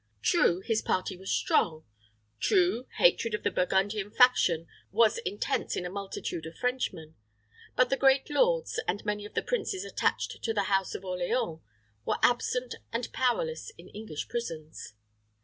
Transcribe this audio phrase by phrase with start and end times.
[0.23, 1.85] True, his party was strong;
[2.39, 7.13] true, hatred of the Burgundian faction was intense in a multitude of Frenchmen.
[7.75, 11.59] But the great lords, and many of the princes attached to the house of Orleans,
[12.03, 14.95] were absent and powerless in English prisons.